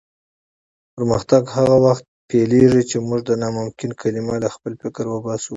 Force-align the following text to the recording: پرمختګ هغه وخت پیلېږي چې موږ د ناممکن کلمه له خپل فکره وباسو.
پرمختګ 0.95 1.43
هغه 1.57 1.75
وخت 1.85 2.03
پیلېږي 2.29 2.83
چې 2.89 2.97
موږ 3.07 3.19
د 3.25 3.31
ناممکن 3.41 3.91
کلمه 4.01 4.35
له 4.43 4.49
خپل 4.55 4.73
فکره 4.81 5.07
وباسو. 5.11 5.49